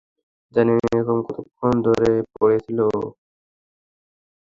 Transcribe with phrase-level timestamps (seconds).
[0.55, 3.01] জানি না এরকম কতক্ষণ ধরে পরে ছিল ও!